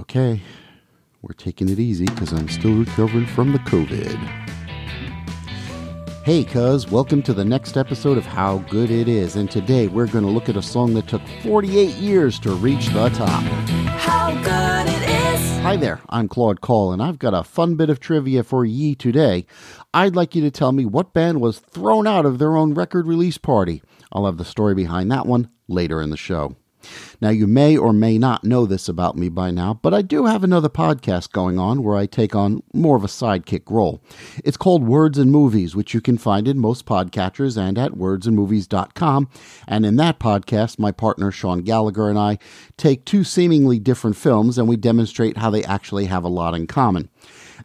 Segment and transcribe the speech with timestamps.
[0.00, 0.40] Okay,
[1.22, 4.14] we're taking it easy because I'm still recovering from the COVID.
[6.24, 9.34] Hey, cuz, welcome to the next episode of How Good It Is.
[9.34, 12.86] And today we're going to look at a song that took 48 years to reach
[12.90, 13.42] the top.
[13.98, 15.58] How good it is.
[15.62, 18.94] Hi there, I'm Claude Call, and I've got a fun bit of trivia for ye
[18.94, 19.46] today.
[19.92, 23.08] I'd like you to tell me what band was thrown out of their own record
[23.08, 23.82] release party.
[24.12, 26.54] I'll have the story behind that one later in the show.
[27.20, 30.26] Now, you may or may not know this about me by now, but I do
[30.26, 34.02] have another podcast going on where I take on more of a sidekick role.
[34.44, 39.28] It's called Words and Movies, which you can find in most podcatchers and at wordsandmovies.com.
[39.66, 42.38] And in that podcast, my partner Sean Gallagher and I
[42.76, 46.66] take two seemingly different films and we demonstrate how they actually have a lot in
[46.66, 47.08] common.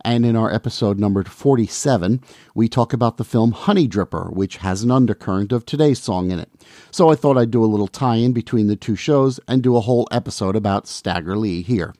[0.02, 2.22] And in our episode numbered 47,
[2.56, 6.50] we talk about the film Honeydripper, which has an undercurrent of today's song in it.
[6.92, 9.76] So I thought I'd do a little tie in between the two shows and do
[9.76, 11.94] a whole episode about Stagger Lee here.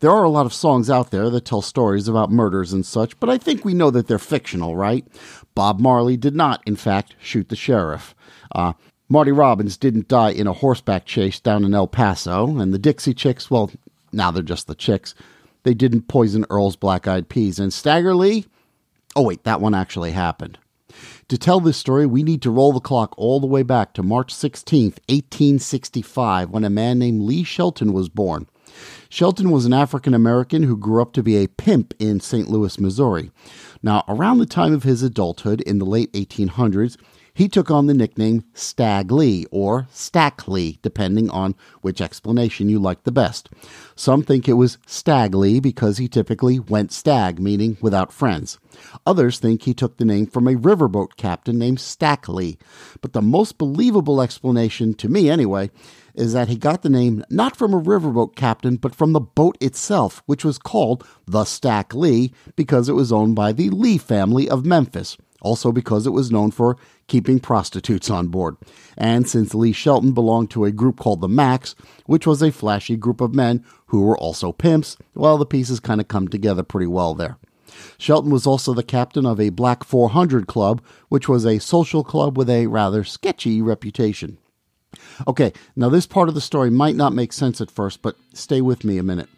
[0.00, 3.18] There are a lot of songs out there that tell stories about murders and such,
[3.20, 5.06] but I think we know that they're fictional, right?
[5.54, 8.14] Bob Marley did not, in fact, shoot the sheriff.
[8.54, 8.72] Uh,
[9.08, 13.12] Marty Robbins didn't die in a horseback chase down in El Paso, and the Dixie
[13.12, 13.70] Chicks, well,
[14.12, 15.14] now they're just the Chicks,
[15.62, 17.58] they didn't poison Earl's black eyed peas.
[17.58, 18.46] And Stagger Lee?
[19.16, 20.58] Oh, wait, that one actually happened.
[21.28, 24.02] To tell this story, we need to roll the clock all the way back to
[24.02, 28.48] March 16th, 1865, when a man named Lee Shelton was born.
[29.08, 32.48] Shelton was an African American who grew up to be a pimp in St.
[32.48, 33.30] Louis, Missouri.
[33.82, 36.96] Now, around the time of his adulthood in the late 1800s,
[37.34, 42.78] he took on the nickname Stag Lee or Stack Lee, depending on which explanation you
[42.78, 43.48] like the best.
[43.94, 48.58] Some think it was Stag Lee because he typically went stag, meaning without friends.
[49.06, 52.58] Others think he took the name from a riverboat captain named Stack Lee.
[53.00, 55.70] But the most believable explanation, to me anyway,
[56.14, 59.56] is that he got the name not from a riverboat captain, but from the boat
[59.60, 64.48] itself, which was called the Stack Lee because it was owned by the Lee family
[64.48, 66.76] of Memphis also because it was known for
[67.10, 68.56] keeping prostitutes on board.
[68.96, 71.74] And since Lee Shelton belonged to a group called the Macks,
[72.06, 76.00] which was a flashy group of men who were also pimps, well, the pieces kind
[76.00, 77.36] of come together pretty well there.
[77.98, 82.38] Shelton was also the captain of a Black 400 Club, which was a social club
[82.38, 84.38] with a rather sketchy reputation.
[85.26, 88.60] Okay, now this part of the story might not make sense at first, but stay
[88.60, 89.28] with me a minute.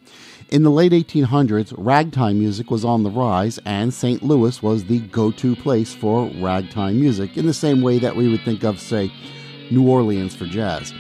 [0.52, 4.22] In the late 1800s, ragtime music was on the rise, and St.
[4.22, 8.28] Louis was the go to place for ragtime music, in the same way that we
[8.28, 9.10] would think of, say,
[9.70, 10.92] New Orleans for jazz.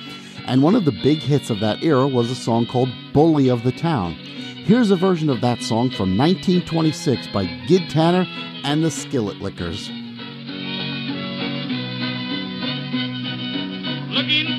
[0.46, 3.62] And one of the big hits of that era was a song called Bully of
[3.62, 4.14] the Town.
[4.64, 8.26] Here's a version of that song from 1926 by Gid Tanner
[8.64, 9.90] and the Skillet Lickers.
[14.08, 14.51] Looking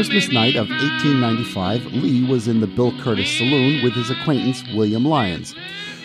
[0.00, 5.04] Christmas night of 1895, Lee was in the Bill Curtis Saloon with his acquaintance William
[5.04, 5.54] Lyons.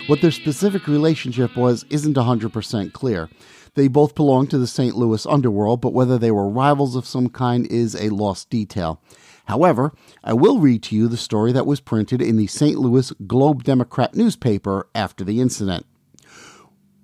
[0.07, 3.29] What their specific relationship was isn't 100% clear.
[3.75, 4.97] They both belonged to the St.
[4.97, 9.01] Louis underworld, but whether they were rivals of some kind is a lost detail.
[9.45, 9.93] However,
[10.25, 12.77] I will read to you the story that was printed in the St.
[12.77, 15.85] Louis Globe Democrat newspaper after the incident.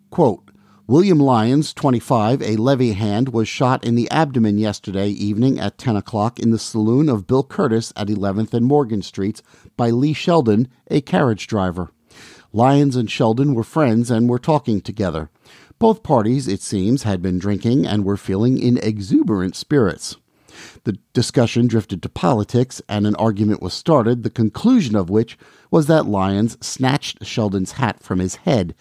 [0.09, 0.50] Quote,
[0.91, 5.95] William Lyons, 25, a levee hand, was shot in the abdomen yesterday evening at 10
[5.95, 9.41] o'clock in the saloon of Bill Curtis at 11th and Morgan Streets
[9.77, 11.91] by Lee Sheldon, a carriage driver.
[12.51, 15.29] Lyons and Sheldon were friends and were talking together.
[15.79, 20.17] Both parties, it seems, had been drinking and were feeling in exuberant spirits.
[20.83, 25.37] The discussion drifted to politics, and an argument was started, the conclusion of which
[25.71, 28.75] was that Lyons snatched Sheldon's hat from his head.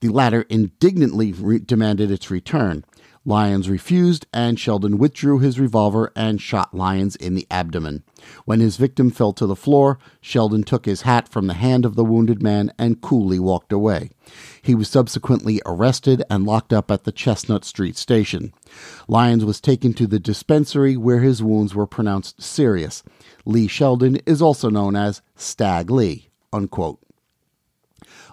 [0.00, 2.84] The latter indignantly re- demanded its return.
[3.26, 8.02] Lyons refused, and Sheldon withdrew his revolver and shot Lyons in the abdomen.
[8.46, 11.96] When his victim fell to the floor, Sheldon took his hat from the hand of
[11.96, 14.10] the wounded man and coolly walked away.
[14.62, 18.54] He was subsequently arrested and locked up at the Chestnut Street station.
[19.06, 23.02] Lyons was taken to the dispensary where his wounds were pronounced serious.
[23.44, 26.30] Lee Sheldon is also known as Stag Lee.
[26.54, 26.98] Unquote.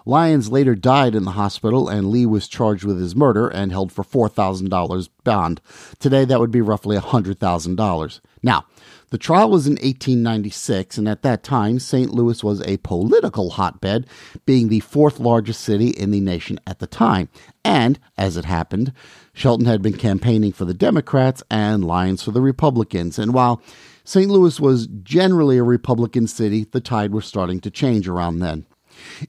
[0.08, 3.92] Lyons later died in the hospital, and Lee was charged with his murder and held
[3.92, 5.60] for $4,000 bond.
[5.98, 8.20] Today, that would be roughly $100,000.
[8.42, 8.64] Now,
[9.10, 12.10] the trial was in 1896, and at that time, St.
[12.10, 14.06] Louis was a political hotbed,
[14.46, 17.28] being the fourth largest city in the nation at the time.
[17.62, 18.94] And, as it happened,
[19.34, 23.18] Shelton had been campaigning for the Democrats and Lyons for the Republicans.
[23.18, 23.60] And while
[24.04, 24.30] St.
[24.30, 28.64] Louis was generally a Republican city, the tide was starting to change around then.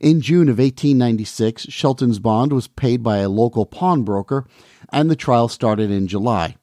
[0.00, 4.46] In June of 1896, Shelton's bond was paid by a local pawnbroker,
[4.92, 6.56] and the trial started in July.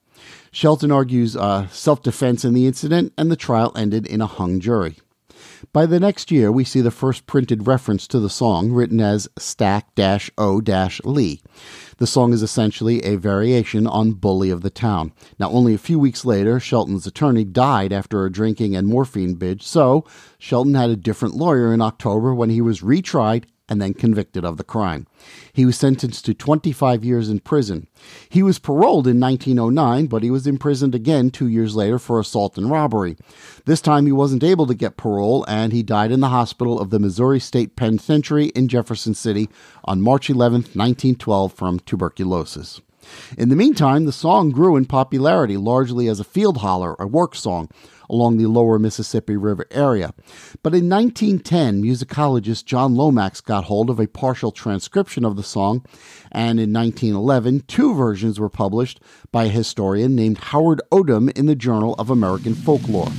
[0.51, 4.59] Shelton argues uh, self defense in the incident, and the trial ended in a hung
[4.59, 4.98] jury.
[5.73, 9.27] By the next year, we see the first printed reference to the song written as
[9.38, 9.88] Stack
[10.38, 10.61] O
[11.03, 11.41] Lee.
[11.97, 15.11] The song is essentially a variation on Bully of the Town.
[15.39, 19.63] Now, only a few weeks later, Shelton's attorney died after a drinking and morphine binge,
[19.63, 20.05] so
[20.38, 24.58] Shelton had a different lawyer in October when he was retried and then convicted of
[24.58, 25.08] the crime.
[25.54, 27.88] He was sentenced to 25 years in prison.
[28.30, 32.58] He was paroled in 1909, but he was imprisoned again two years later for assault
[32.58, 33.18] and robbery.
[33.66, 36.90] This time he wasn't able to get parole, and he died in the hospital of
[36.90, 39.50] the Missouri State Penitentiary in Jefferson City
[39.84, 42.81] on March 11, 1912, from tuberculosis.
[43.38, 47.36] In the meantime, the song grew in popularity largely as a field holler, or work
[47.36, 47.69] song,
[48.09, 50.13] along the lower Mississippi River area.
[50.63, 55.86] But in 1910, musicologist John Lomax got hold of a partial transcription of the song,
[56.31, 59.00] and in 1911, two versions were published
[59.31, 63.12] by a historian named Howard Odum in the Journal of American Folklore.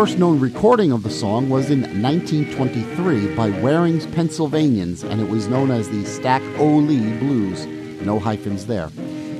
[0.00, 5.46] First known recording of the song was in 1923 by Waring's Pennsylvanians, and it was
[5.46, 7.66] known as the Stack O Lee Blues.
[8.00, 8.88] No hyphens there.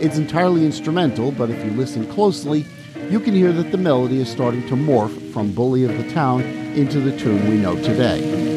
[0.02, 2.66] It's entirely instrumental, but if you listen closely,
[3.08, 6.42] you can hear that the melody is starting to morph from Bully of the Town
[6.42, 8.49] into the tune we know today.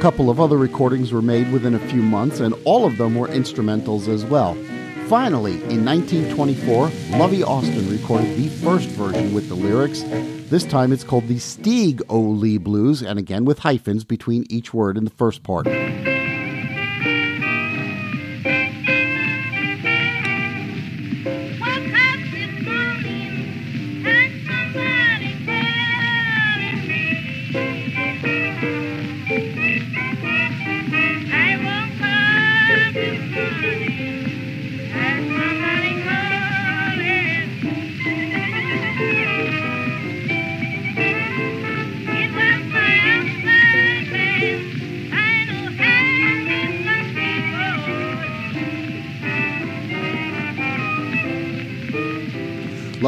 [0.00, 3.26] Couple of other recordings were made within a few months, and all of them were
[3.26, 4.54] instrumentals as well.
[5.08, 10.02] Finally, in 1924, Lovie Austin recorded the first version with the lyrics.
[10.50, 14.72] This time it's called the Steeg O Lee Blues, and again with hyphens between each
[14.72, 15.66] word in the first part.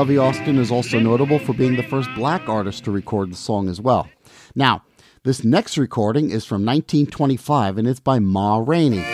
[0.01, 3.69] Lovie Austin is also notable for being the first black artist to record the song
[3.69, 4.09] as well.
[4.55, 4.83] Now,
[5.25, 9.05] this next recording is from 1925 and it's by Ma Rainey.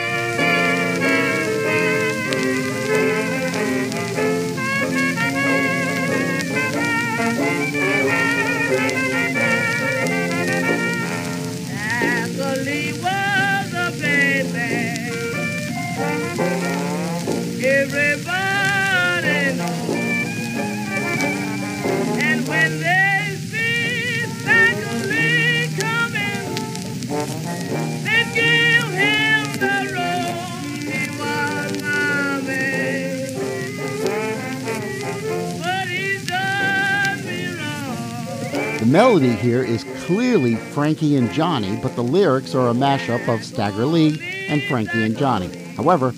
[38.79, 43.43] The melody here is clearly Frankie and Johnny, but the lyrics are a mashup of
[43.43, 45.49] Stagger Lee and Frankie and Johnny.
[45.77, 46.13] However,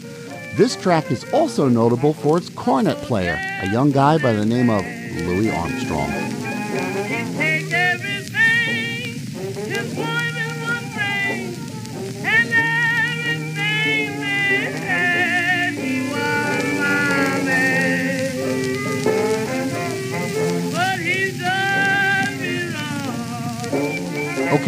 [0.57, 4.71] this track is also notable for its cornet player, a young guy by the name
[4.71, 4.85] of
[5.25, 6.11] Louis Armstrong.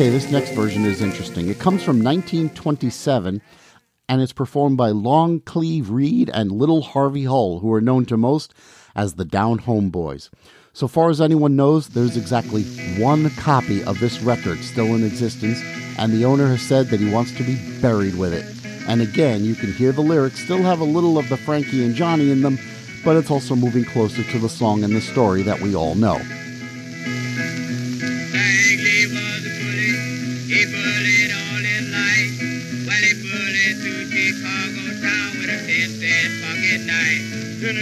[0.00, 1.50] Okay, this next version is interesting.
[1.50, 3.42] It comes from 1927
[4.09, 8.16] and it's performed by Long Cleve Reed and Little Harvey Hull, who are known to
[8.16, 8.54] most
[8.97, 10.30] as the Down Home Boys.
[10.73, 12.62] So far as anyone knows, there's exactly
[12.99, 15.61] one copy of this record still in existence,
[15.99, 18.47] and the owner has said that he wants to be buried with it.
[18.88, 21.95] And again, you can hear the lyrics still have a little of the Frankie and
[21.95, 22.59] Johnny in them,
[23.04, 26.19] but it's also moving closer to the song and the story that we all know.
[35.81, 37.33] Town with a 10 cent pocket knife.
[37.63, 37.79] And.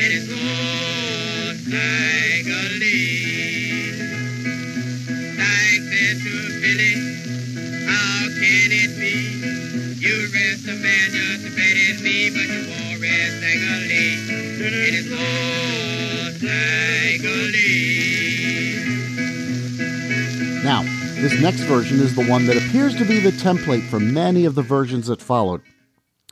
[5.38, 6.94] Tiger said to Billy,
[7.86, 9.14] How can it be?
[10.06, 10.28] You
[10.68, 13.00] a man just as bad as me, but you won't
[17.52, 17.98] Lee.
[20.64, 20.82] Now,
[21.20, 24.54] this next version is the one that appears to be the template for many of
[24.54, 25.62] the versions that followed.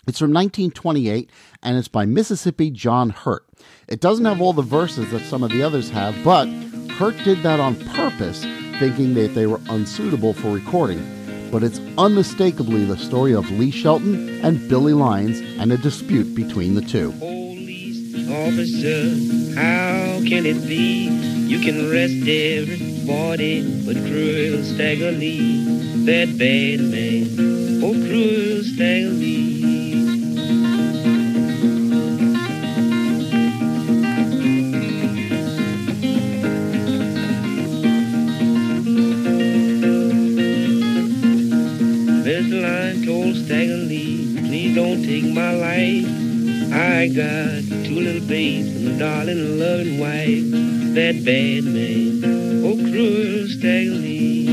[0.09, 1.31] It's from 1928
[1.67, 3.45] and it's by Mississippi John Hurt.
[3.89, 6.47] It doesn't have all the verses that some of the others have, but
[6.93, 8.43] Hurt did that on purpose,
[8.79, 11.05] thinking that they were unsuitable for recording.
[11.51, 16.77] But it's unmistakably the story of Lee Shelton and Billy Lyons and a dispute between
[16.77, 17.11] the two.
[17.19, 21.09] Police officer, how can it be
[21.47, 25.65] you can arrest everybody but cruel Stagger Lee,
[26.05, 29.26] that bad man, oh cruel Stagger Lee.
[42.27, 46.05] Lion told Stagger Lee, please don't take my life.
[46.73, 50.43] I got two little babes and a darling loving wife.
[50.95, 54.47] That bad man, oh cruel Stagger Lee.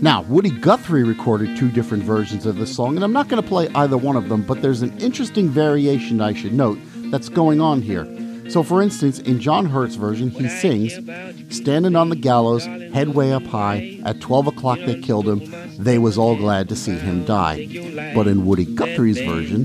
[0.00, 3.48] Now, Woody Guthrie recorded two different versions of this song, and I'm not going to
[3.48, 6.78] play either one of them, but there's an interesting variation I should note
[7.10, 8.06] that's going on here.
[8.48, 10.94] So, for instance, in John Hurt's version, he sings,
[11.54, 15.40] Standing on the gallows, head way up high, at 12 o'clock they killed him,
[15.76, 17.66] they was all glad to see him die.
[18.14, 19.64] But in Woody Guthrie's version,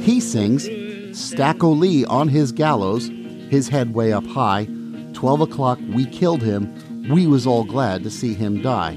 [0.00, 0.66] he sings,
[1.12, 3.08] Stacko Lee on his gallows,
[3.50, 4.66] his head way up high,
[5.12, 8.92] 12 o'clock we killed him, we was all glad to see him die.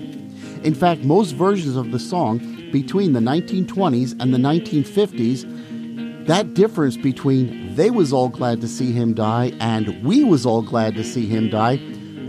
[0.63, 2.39] In fact, most versions of the song
[2.71, 8.91] between the 1920s and the 1950s, that difference between they was all glad to see
[8.91, 11.77] him die and we was all glad to see him die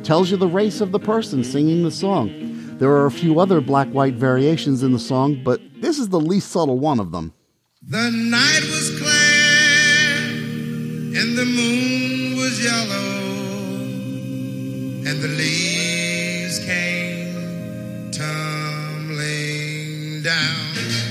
[0.03, 2.31] tells you the race of the person singing the song.
[2.79, 6.21] There are a few other black white variations in the song, but this is the
[6.21, 7.33] least subtle one of them.
[7.83, 10.17] The night was clear
[11.21, 13.17] and the moon was yellow
[15.09, 19.23] and the leaves came tumbling
[20.23, 21.06] down.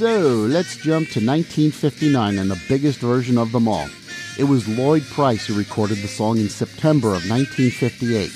[0.00, 3.86] So let's jump to 1959 and the biggest version of them all.
[4.38, 8.30] It was Lloyd Price who recorded the song in September of 1958.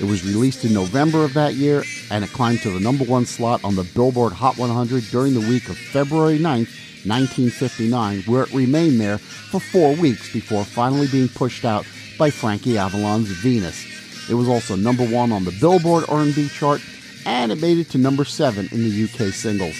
[0.00, 3.26] It was released in November of that year and it climbed to the number one
[3.26, 8.54] slot on the Billboard Hot 100 during the week of February 9th, 1959, where it
[8.54, 11.84] remained there for four weeks before finally being pushed out
[12.18, 13.84] by Frankie Avalon's Venus.
[14.30, 16.80] It was also number one on the Billboard R&B chart
[17.26, 19.76] and it made it to number seven in the UK singles.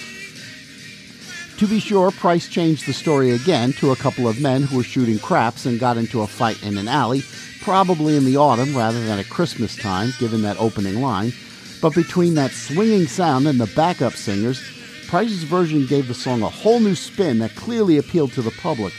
[1.60, 4.82] To be sure, Price changed the story again to a couple of men who were
[4.82, 7.22] shooting craps and got into a fight in an alley,
[7.60, 11.34] probably in the autumn rather than at Christmas time, given that opening line.
[11.82, 14.62] But between that swinging sound and the backup singers,
[15.06, 18.94] Price's version gave the song a whole new spin that clearly appealed to the public.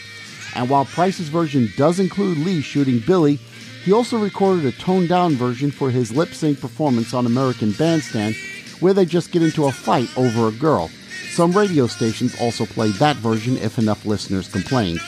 [0.54, 3.40] And while Price's version does include Lee shooting Billy,
[3.84, 8.36] he also recorded a toned down version for his lip sync performance on American Bandstand,
[8.82, 10.92] where they just get into a fight over a girl.
[11.32, 15.00] Some radio stations also played that version if enough listeners complained.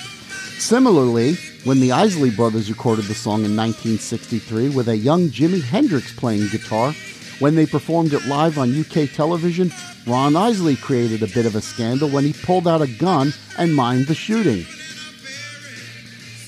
[0.58, 6.16] Similarly, when the Isley Brothers recorded the song in 1963 with a young Jimi Hendrix
[6.16, 6.94] playing guitar,
[7.40, 9.74] when they performed it live on UK television,
[10.08, 13.72] Ron Isley created a bit of a scandal when he pulled out a gun and
[13.72, 14.66] mimed the shooting.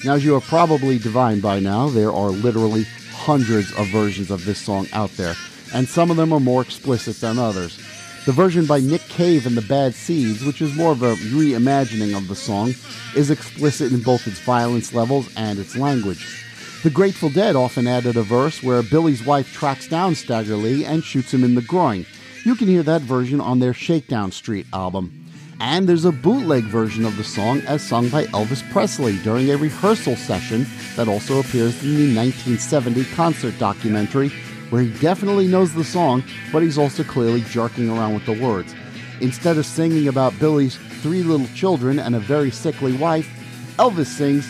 [0.05, 4.45] Now, as you have probably divined by now, there are literally hundreds of versions of
[4.45, 5.35] this song out there,
[5.73, 7.77] and some of them are more explicit than others.
[8.25, 12.17] The version by Nick Cave and the Bad Seeds, which is more of a reimagining
[12.17, 12.73] of the song,
[13.15, 16.43] is explicit in both its violence levels and its language.
[16.81, 21.03] The Grateful Dead often added a verse where Billy's wife tracks down Stagger Lee and
[21.03, 22.07] shoots him in the groin.
[22.43, 25.27] You can hear that version on their Shakedown Street album.
[25.59, 29.57] And there's a bootleg version of the song as sung by Elvis Presley during a
[29.57, 30.65] rehearsal session
[30.95, 34.31] that also appears in the 1970 concert documentary,
[34.69, 38.73] where he definitely knows the song, but he's also clearly jerking around with the words.
[39.21, 43.29] Instead of singing about Billy's three little children and a very sickly wife,
[43.77, 44.47] Elvis sings,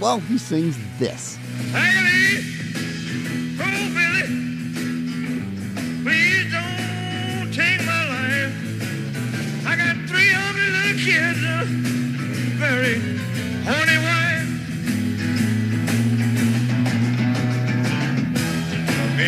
[0.00, 1.38] well, he sings this.
[1.74, 1.97] Agony,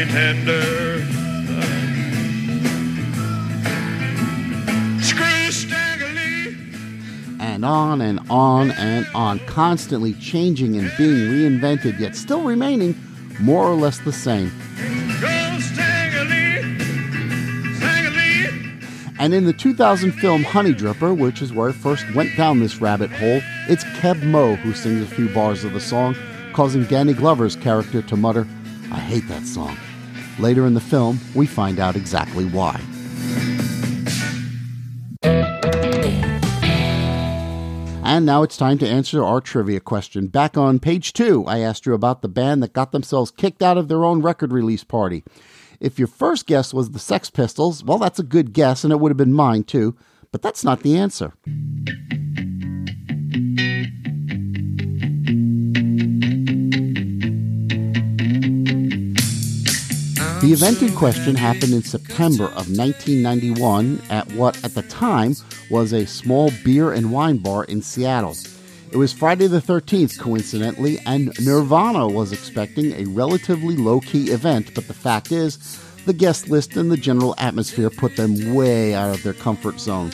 [0.06, 1.06] tender.
[7.60, 12.98] And on and on and on, constantly changing and being reinvented, yet still remaining
[13.38, 14.50] more or less the same.
[15.20, 15.28] Go
[15.60, 16.78] Staggerly.
[17.76, 19.16] Staggerly.
[19.18, 23.10] And in the 2000 film Honeydripper, which is where I first went down this rabbit
[23.10, 26.16] hole, it's Keb Mo who sings a few bars of the song,
[26.54, 28.46] causing Danny Glover's character to mutter,
[28.90, 29.76] I hate that song.
[30.40, 32.80] Later in the film, we find out exactly why.
[38.02, 40.28] And now it's time to answer our trivia question.
[40.28, 43.76] Back on page two, I asked you about the band that got themselves kicked out
[43.76, 45.22] of their own record release party.
[45.78, 48.98] If your first guess was the Sex Pistols, well, that's a good guess, and it
[48.98, 49.94] would have been mine too,
[50.32, 51.34] but that's not the answer.
[60.40, 65.36] The event in question happened in September of 1991 at what at the time
[65.70, 68.34] was a small beer and wine bar in Seattle.
[68.90, 74.74] It was Friday the 13th, coincidentally, and Nirvana was expecting a relatively low key event,
[74.74, 79.14] but the fact is, the guest list and the general atmosphere put them way out
[79.14, 80.10] of their comfort zone.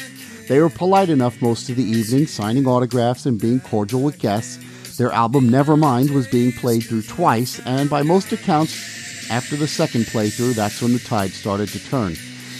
[0.48, 4.58] They were polite enough most of the evening, signing autographs and being cordial with guests.
[4.96, 8.95] Their album Nevermind was being played through twice, and by most accounts,
[9.30, 12.16] after the second playthrough, that's when the tide started to turn.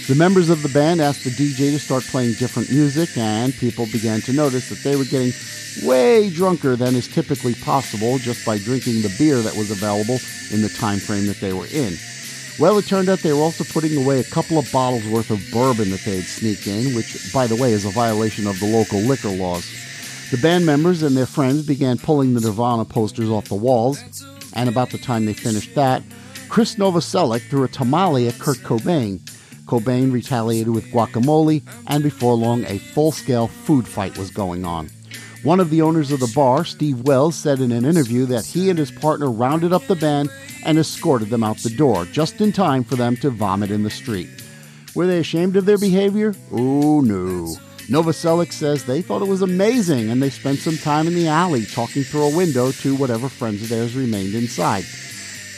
[0.09, 3.87] The members of the band asked the DJ to start playing different music, and people
[3.87, 5.33] began to notice that they were getting
[5.83, 10.19] way drunker than is typically possible just by drinking the beer that was available
[10.53, 11.95] in the time frame that they were in.
[12.59, 15.43] Well, it turned out they were also putting away a couple of bottles worth of
[15.53, 18.67] bourbon that they had sneaked in, which, by the way, is a violation of the
[18.67, 19.69] local liquor laws.
[20.31, 24.69] The band members and their friends began pulling the Nirvana posters off the walls, and
[24.69, 26.03] about the time they finished that,
[26.49, 29.19] Chris Novoselic threw a tamale at Kurt Cobain.
[29.67, 34.89] Cobain retaliated with guacamole, and before long, a full scale food fight was going on.
[35.43, 38.71] One of the owners of the bar, Steve Wells, said in an interview that he
[38.71, 40.31] and his partner rounded up the band
[40.65, 43.91] and escorted them out the door, just in time for them to vomit in the
[43.91, 44.29] street.
[44.95, 46.35] Were they ashamed of their behavior?
[46.51, 47.57] Oh, no.
[47.89, 51.65] Novoselic says they thought it was amazing and they spent some time in the alley
[51.65, 54.85] talking through a window to whatever friends of theirs remained inside.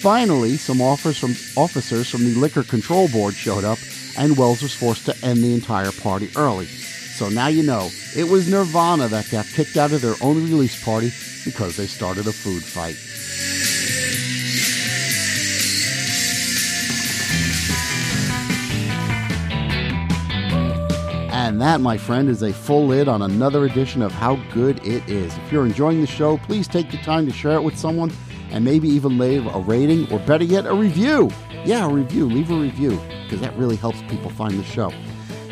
[0.01, 3.79] Finally, some offers from officers from the Liquor Control Board showed up,
[4.17, 6.67] and Wells was forced to end the entire party early.
[6.67, 10.83] So now you know, it was Nirvana that got kicked out of their own release
[10.85, 11.11] party
[11.45, 12.95] because they started a food fight.
[21.33, 25.09] And that, my friend, is a full lid on another edition of How Good It
[25.09, 25.37] Is.
[25.39, 28.11] If you're enjoying the show, please take the time to share it with someone
[28.51, 31.31] and maybe even leave a rating or better yet, a review.
[31.65, 32.27] Yeah, a review.
[32.27, 34.93] Leave a review because that really helps people find the show.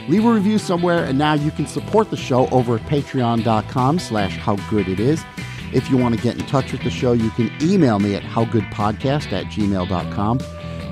[0.08, 4.38] Leave a review somewhere, and now you can support the show over at patreon.com slash
[4.38, 5.24] howgooditis.
[5.72, 8.22] If you want to get in touch with the show, you can email me at
[8.22, 10.40] howgoodpodcast at gmail.com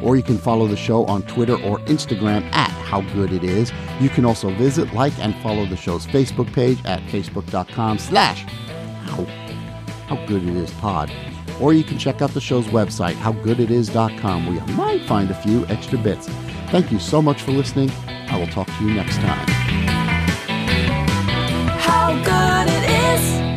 [0.04, 3.72] or you can follow the show on Twitter or Instagram at How Good It Is.
[4.00, 8.42] You can also visit, like, and follow the show's Facebook page at facebook.com slash
[9.04, 9.24] how,
[10.06, 11.10] how good it is pod.
[11.60, 15.66] Or you can check out the show's website, howgooditis.com, where you might find a few
[15.66, 16.28] extra bits.
[16.70, 17.90] Thank you so much for listening.
[18.08, 19.46] I will talk to you next time.
[21.78, 23.53] How good it is.